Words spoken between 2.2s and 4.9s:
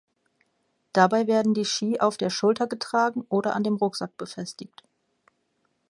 Schulter getragen oder an dem Rucksack befestigt.